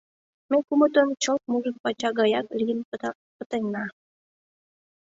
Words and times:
Ме 0.49 0.57
кумытын 0.67 1.09
чылт 1.21 1.43
мужыр 1.51 1.75
пача 1.83 2.09
гаяк 2.19 2.47
лийын 2.59 2.79
пытенна. 3.39 3.85